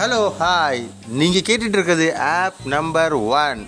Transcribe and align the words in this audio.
Hello 0.00 0.18
hi 0.36 0.78
நீங்கள் 1.20 1.44
கேட்டுட்டு 1.46 1.76
இருக்கிறது 1.76 2.04
ஆப் 2.26 2.60
நம்பர் 2.74 3.14
ஒன் 3.40 3.58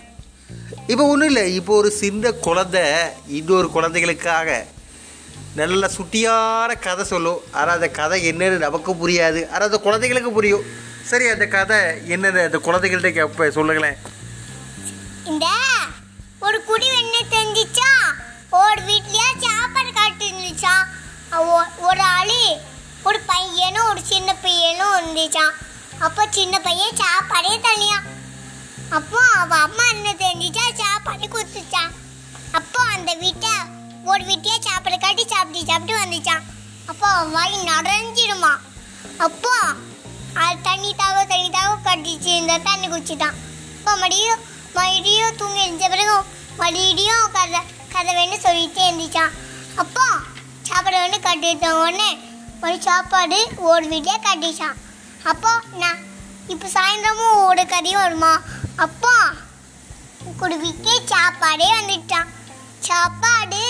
இப்போ 0.91 1.05
ஒன்றும் 1.09 1.29
இல்லை 1.31 1.43
இப்போ 1.57 1.73
ஒரு 1.81 1.91
சின்ன 1.99 2.31
குழந்தை 2.47 2.85
இன்னொரு 3.39 3.69
குழந்தைகளுக்காக 3.75 4.55
நல்ல 5.61 5.91
சுட்டியான 5.97 6.77
கதை 6.87 7.05
சொல்லும். 7.11 7.41
ஆனால் 7.59 7.75
அந்த 7.79 7.89
கதை 7.99 8.19
என்னன்னு 8.31 8.65
நமக்கும் 8.65 9.01
புரியாது. 9.03 9.41
ஆனால் 9.51 9.69
அந்த 9.69 9.81
குழந்தைகளுக்கு 9.87 10.31
புரியும். 10.37 10.65
சரி 11.11 11.27
அந்த 11.33 11.47
கதை 11.57 11.81
என்னென்ன 12.15 12.45
அந்த 12.49 12.61
குழந்தைகள்கிட்ட 12.69 13.11
கேப்ப 13.19 13.49
சொல்லுங்களேன். 13.59 13.99
இந்த 15.33 15.49
ஒரு 16.47 16.61
குடி 16.71 16.89
என்ன 17.03 17.17
தெரிஞ்சிச்சா 17.35 17.91
ஒரு 18.63 18.81
வீட்லயா 18.89 19.29
சாப்பாடு 19.45 19.93
காட்டுச்சா 19.99 20.75
ஒரு 21.91 22.05
ஆளு 22.17 22.41
ஒரு 23.11 23.21
பையனும் 23.33 23.91
ஒரு 23.93 24.03
சின்ன 24.15 24.31
பையனும் 24.47 24.97
இருந்துச்சான் 24.99 25.55
அப்போ 26.07 26.23
சின்ன 26.37 26.55
பையன் 26.67 26.99
சாப்பாடே 27.03 27.53
தள்ளியான் 27.67 28.07
அப்போ 28.97 29.21
அவ 29.41 29.53
அம்மா 29.67 29.85
என்ன 29.93 30.09
தெரிஞ்சிச்சா? 30.23 30.65
சாப்பாடு 30.81 31.27
கொடுத்துச்சா? 31.27 31.83
அப்போ 32.59 32.81
அந்த 32.95 33.11
வீட்டை 33.23 33.53
ஒரு 34.11 34.23
வீட்டையே 34.25 34.57
சாப்பாடு 34.67 34.97
காட்டி 34.99 35.25
சாப்பிட்டு 35.27 35.69
சாப்பிட்டு 35.71 36.01
வந்துச்சான் 36.01 36.45
அப்போ 36.91 37.07
அவன் 37.13 37.33
வாய் 37.37 37.57
நிறைஞ்சிடுமா 37.71 38.53
அப்போ 39.27 39.53
அது 40.43 40.59
தண்ணி 40.69 40.91
தாவ 41.01 41.17
தண்ணி 41.33 41.49
தாவ 41.51 41.73
கட்டிச்சு. 41.87 42.31
இந்த 42.41 42.55
தண்ணி 42.69 42.87
குடிச்சிட்டான். 42.89 43.37
அப்போ 43.79 43.93
மறுபடியும் 43.95 44.43
மறுபடியும் 44.77 45.37
தூங்கி 45.41 45.65
எழுந்த 45.65 45.87
பிறகு 45.89 46.17
மறுபடியும் 46.61 47.25
கதை 47.37 47.61
கதை 47.95 48.13
வேணும் 48.19 48.45
சொல்லிட்டே 48.47 48.85
இருந்துச்சான் 48.87 49.33
அப்போ 49.83 50.05
சாப்பாடு 50.69 50.99
வந்து 51.05 51.21
கட்டிட்ட 51.21 51.69
உடனே 51.81 52.11
ஒரு 52.65 52.77
சாப்பாடு 52.89 53.39
ஒரு 53.71 53.85
வீட்டையே 53.93 54.19
கட்டிச்சான் 54.27 54.79
அப்போ 55.31 55.51
நான் 55.83 56.01
இப்போ 56.53 56.67
சாயந்தரமும் 56.75 57.41
ஒரு 57.51 57.63
கறியும் 57.73 58.05
வருமா? 58.05 58.33
அப்போ 58.85 59.13
குடுவிக்கே 60.41 60.95
சாப்பாடே 61.13 61.69
வந்துட்டான். 61.79 62.31
சாப்பாடு 62.89 63.63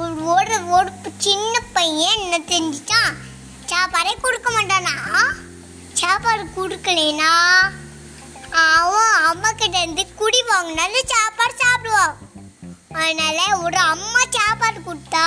ஒரு 0.00 0.14
ஒரு 0.34 0.56
ஒரு 0.76 0.90
சின்ன 1.26 1.54
பையன் 1.76 2.20
என்ன 2.24 2.38
தெரிஞ்சிட்டான்? 2.52 3.12
சாப்பாடே 3.72 4.12
கொடுக்க 4.24 4.48
மாட்டானா? 4.56 4.94
சாப்பாடு 6.00 6.44
கொடுக்கலனா? 6.56 7.32
அவன் 8.78 9.14
அம்மா 9.30 9.50
கிட்ட 9.50 9.76
இருந்து 9.82 10.04
குடி 10.20 10.40
வாங்கினாலும் 10.50 11.12
சாப்பாடு 11.14 11.54
சாப்பிடுவான். 11.64 12.14
அதனால 13.02 13.38
ஒரு 13.64 13.78
அம்மா 13.94 14.22
சாப்பாடு 14.38 14.80
கொடுத்தா 14.80 15.26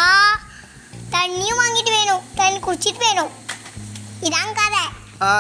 தண்ணியும் 1.16 1.62
வாங்கிட்டு 1.64 1.92
வேணும் 1.98 2.28
தண்ணி 2.40 2.60
குடிச்சிட்டு 2.60 3.04
வேணும். 3.08 3.34
இதான் 4.28 4.58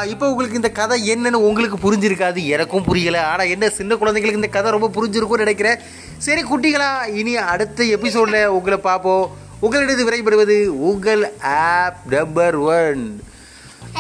இப்போ 0.07 0.29
உங்களுக்கு 0.29 0.55
இந்த 0.55 0.69
கதை 0.69 1.13
என்னன்னு 1.13 1.43
உங்களுக்கு 1.49 1.77
புரிஞ்சிருக்காது. 1.77 2.45
எனக்கும் 2.45 2.83
புரியல. 2.83 3.25
ஆனால் 3.25 3.47
என்ன 3.47 3.69
சின்ன 3.69 3.95
குழந்தைங்களுக்கு 3.95 4.39
இந்த 4.41 4.47
கதை 4.47 4.71
ரொம்ப 4.71 4.89
புரிஞ்சிருக்கும்னு 4.97 5.43
நினைக்கிறேன். 5.45 5.79
சரி 6.17 6.43
குட்டிகளா 6.43 7.13
இனி 7.13 7.35
அடுத்த 7.35 7.83
எபிசோடில் 7.83 8.45
உங்களை 8.45 8.77
பார்ப்போம். 8.77 9.37
உங்களிடது 9.61 10.03
விரைபடுவது 10.09 10.65
உங்கள் 10.67 11.33
app 11.41 12.01
number 12.09 12.55
one 12.55 13.21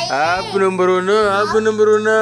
app 0.09 0.55
number 0.55 0.89
ஒன்று 0.89 1.29
ஆப் 1.29 1.57
நம்பர் 1.59 1.87
ஒன்று 1.87 2.17